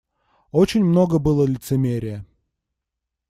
Очень 0.51 0.83
много 0.83 1.19
было 1.19 1.45
лицемерия. 1.45 2.25